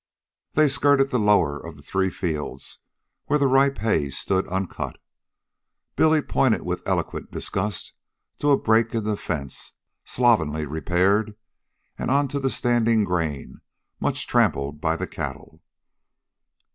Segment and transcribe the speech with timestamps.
[0.53, 2.79] They skirted the lower of the three fields
[3.27, 4.97] where the ripe hay stood uncut.
[5.95, 7.93] Billy pointed with eloquent disgust
[8.39, 11.35] to a break in the fence, slovenly repaired,
[11.99, 13.61] and on to the standing grain
[13.99, 15.61] much trampled by cattle.